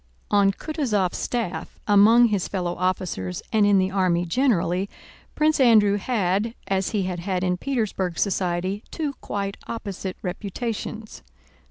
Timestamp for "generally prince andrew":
4.25-5.97